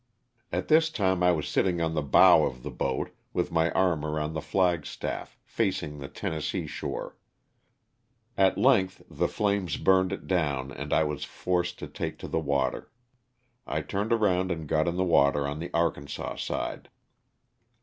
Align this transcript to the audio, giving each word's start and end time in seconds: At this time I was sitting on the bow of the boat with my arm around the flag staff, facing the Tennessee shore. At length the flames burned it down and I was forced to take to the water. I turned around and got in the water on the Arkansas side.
At 0.51 0.67
this 0.67 0.89
time 0.89 1.21
I 1.21 1.31
was 1.31 1.47
sitting 1.47 1.79
on 1.79 1.93
the 1.93 2.01
bow 2.01 2.43
of 2.43 2.63
the 2.63 2.71
boat 2.71 3.11
with 3.33 3.51
my 3.51 3.69
arm 3.69 4.03
around 4.03 4.33
the 4.33 4.41
flag 4.41 4.87
staff, 4.87 5.37
facing 5.43 5.99
the 5.99 6.07
Tennessee 6.07 6.65
shore. 6.65 7.17
At 8.35 8.57
length 8.57 9.03
the 9.11 9.27
flames 9.27 9.77
burned 9.77 10.11
it 10.11 10.25
down 10.25 10.71
and 10.71 10.91
I 10.91 11.03
was 11.03 11.23
forced 11.23 11.77
to 11.77 11.87
take 11.87 12.17
to 12.17 12.27
the 12.27 12.39
water. 12.39 12.89
I 13.67 13.81
turned 13.81 14.11
around 14.11 14.49
and 14.49 14.67
got 14.67 14.87
in 14.87 14.95
the 14.95 15.03
water 15.03 15.47
on 15.47 15.59
the 15.59 15.69
Arkansas 15.71 16.37
side. 16.37 16.89